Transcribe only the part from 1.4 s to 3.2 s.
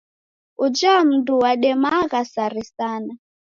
wademagha sare sana.